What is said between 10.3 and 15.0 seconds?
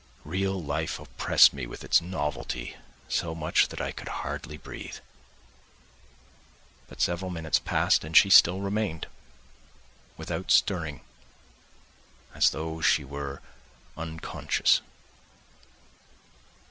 stirring, as though she were unconscious.